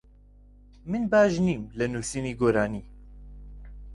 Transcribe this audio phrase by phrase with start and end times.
[0.89, 2.83] من باش نیم لە نووسینی گۆرانی.